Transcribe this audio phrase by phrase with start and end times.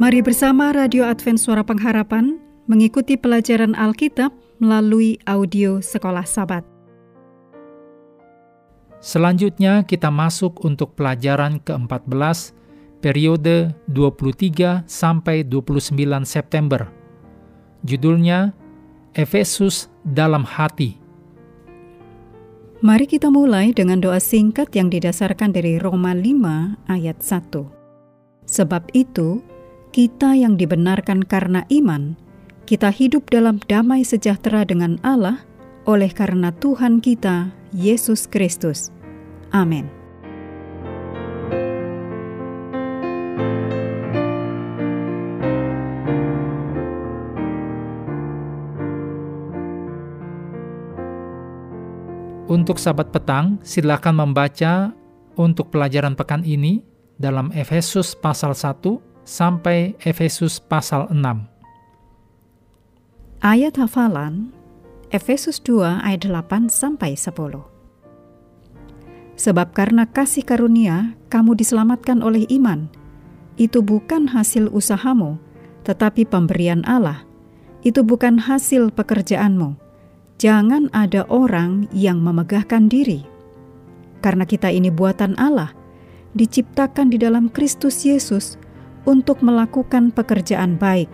[0.00, 6.64] Mari bersama Radio Advent Suara Pengharapan mengikuti pelajaran Alkitab melalui audio Sekolah Sabat.
[9.04, 12.56] Selanjutnya kita masuk untuk pelajaran ke-14
[13.04, 15.92] periode 23 sampai 29
[16.24, 16.88] September.
[17.84, 18.56] Judulnya
[19.12, 20.96] Efesus dalam hati.
[22.80, 28.48] Mari kita mulai dengan doa singkat yang didasarkan dari Roma 5 ayat 1.
[28.48, 29.44] Sebab itu,
[29.90, 32.14] kita yang dibenarkan karena iman,
[32.62, 35.42] kita hidup dalam damai sejahtera dengan Allah
[35.82, 38.94] oleh karena Tuhan kita, Yesus Kristus.
[39.50, 39.90] Amin.
[52.50, 54.90] Untuk sahabat petang, silakan membaca
[55.38, 56.82] untuk pelajaran pekan ini
[57.14, 61.46] dalam Efesus pasal 1 sampai Efesus pasal 6.
[63.40, 64.52] Ayat hafalan
[65.10, 67.34] Efesus 2 ayat 8 sampai 10.
[69.40, 72.86] Sebab karena kasih karunia kamu diselamatkan oleh iman.
[73.56, 75.40] Itu bukan hasil usahamu,
[75.88, 77.24] tetapi pemberian Allah.
[77.80, 79.74] Itu bukan hasil pekerjaanmu.
[80.36, 83.24] Jangan ada orang yang memegahkan diri.
[84.20, 85.72] Karena kita ini buatan Allah,
[86.36, 88.60] diciptakan di dalam Kristus Yesus
[89.08, 91.08] untuk melakukan pekerjaan baik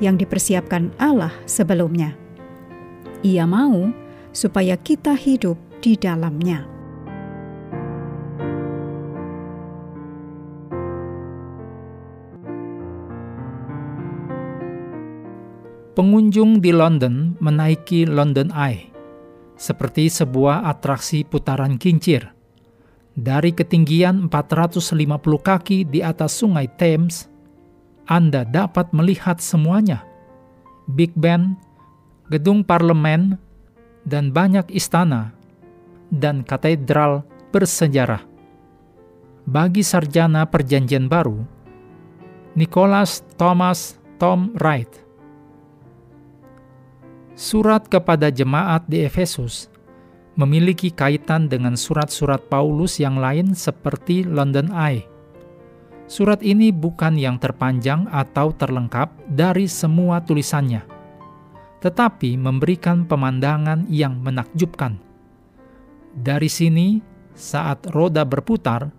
[0.00, 2.12] yang dipersiapkan Allah sebelumnya.
[3.24, 3.88] Ia mau
[4.36, 6.68] supaya kita hidup di dalamnya.
[15.96, 18.92] Pengunjung di London menaiki London Eye,
[19.56, 22.35] seperti sebuah atraksi putaran kincir
[23.16, 24.92] dari ketinggian 450
[25.40, 27.32] kaki di atas sungai Thames,
[28.04, 30.04] Anda dapat melihat semuanya.
[30.86, 31.56] Big Ben,
[32.28, 33.40] gedung parlemen,
[34.06, 35.34] dan banyak istana
[36.14, 38.22] dan katedral bersejarah.
[39.48, 41.42] Bagi sarjana perjanjian baru,
[42.54, 45.02] Nicholas Thomas Tom Wright.
[47.36, 49.68] Surat kepada jemaat di Efesus
[50.36, 55.08] memiliki kaitan dengan surat-surat Paulus yang lain seperti London Eye.
[56.06, 60.86] Surat ini bukan yang terpanjang atau terlengkap dari semua tulisannya,
[61.82, 65.02] tetapi memberikan pemandangan yang menakjubkan.
[66.14, 67.02] Dari sini,
[67.34, 68.92] saat roda berputar,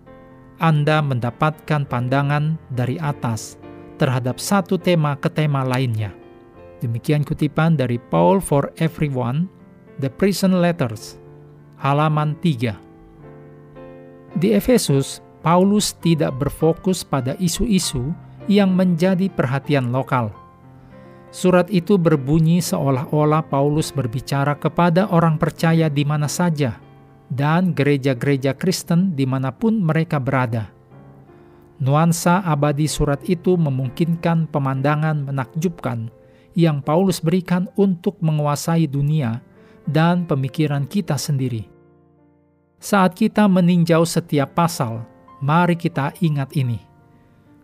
[0.60, 3.56] Anda mendapatkan pandangan dari atas
[3.96, 6.12] terhadap satu tema ke tema lainnya.
[6.78, 9.50] Demikian kutipan dari Paul for Everyone,
[9.98, 11.18] The Prison Letters,
[11.78, 12.74] halaman 3.
[14.34, 18.10] Di Efesus, Paulus tidak berfokus pada isu-isu
[18.50, 20.34] yang menjadi perhatian lokal.
[21.30, 26.80] Surat itu berbunyi seolah-olah Paulus berbicara kepada orang percaya di mana saja
[27.28, 30.72] dan gereja-gereja Kristen di mana pun mereka berada.
[31.78, 36.10] Nuansa abadi surat itu memungkinkan pemandangan menakjubkan
[36.58, 39.38] yang Paulus berikan untuk menguasai dunia
[39.88, 41.64] dan pemikiran kita sendiri.
[42.78, 45.02] Saat kita meninjau setiap pasal,
[45.40, 46.78] mari kita ingat ini.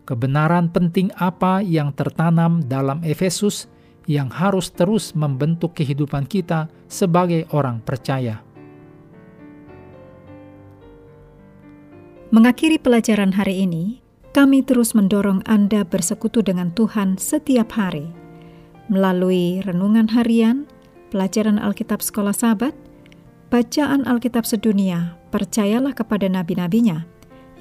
[0.09, 3.71] Kebenaran penting apa yang tertanam dalam Efesus
[4.05, 8.43] yang harus terus membentuk kehidupan kita sebagai orang percaya.
[12.35, 14.03] Mengakhiri pelajaran hari ini,
[14.35, 18.25] kami terus mendorong Anda bersekutu dengan Tuhan setiap hari
[18.89, 20.69] melalui renungan harian,
[21.15, 22.75] pelajaran Alkitab Sekolah Sabat,
[23.47, 27.07] bacaan Alkitab sedunia, percayalah kepada nabi-nabinya,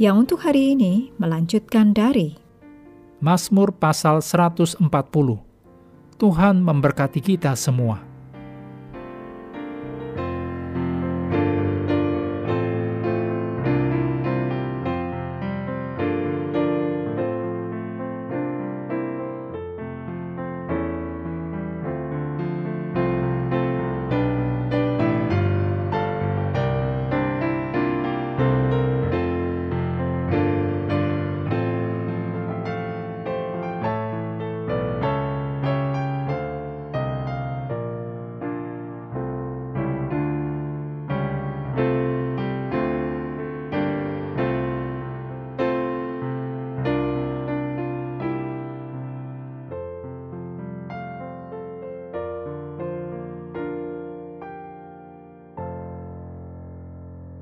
[0.02, 2.34] yang untuk hari ini melanjutkan dari
[3.22, 4.82] Mazmur pasal 140.
[6.18, 8.13] Tuhan memberkati kita semua.